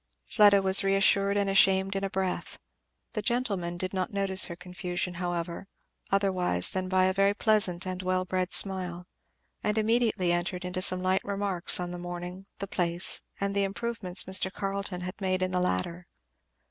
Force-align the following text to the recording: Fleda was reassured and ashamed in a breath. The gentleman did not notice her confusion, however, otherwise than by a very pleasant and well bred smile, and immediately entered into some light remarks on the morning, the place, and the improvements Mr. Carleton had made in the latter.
Fleda 0.25 0.63
was 0.63 0.83
reassured 0.83 1.37
and 1.37 1.47
ashamed 1.47 1.95
in 1.95 2.03
a 2.03 2.09
breath. 2.09 2.57
The 3.13 3.21
gentleman 3.21 3.77
did 3.77 3.93
not 3.93 4.11
notice 4.11 4.45
her 4.45 4.55
confusion, 4.55 5.13
however, 5.21 5.67
otherwise 6.09 6.71
than 6.71 6.89
by 6.89 7.03
a 7.05 7.13
very 7.13 7.35
pleasant 7.35 7.85
and 7.85 8.01
well 8.01 8.25
bred 8.25 8.51
smile, 8.51 9.05
and 9.63 9.77
immediately 9.77 10.31
entered 10.31 10.65
into 10.65 10.81
some 10.81 11.03
light 11.03 11.23
remarks 11.23 11.79
on 11.79 11.91
the 11.91 11.99
morning, 11.99 12.47
the 12.57 12.65
place, 12.65 13.21
and 13.39 13.53
the 13.55 13.63
improvements 13.63 14.23
Mr. 14.23 14.51
Carleton 14.51 15.01
had 15.01 15.21
made 15.21 15.43
in 15.43 15.51
the 15.51 15.59
latter. 15.59 16.07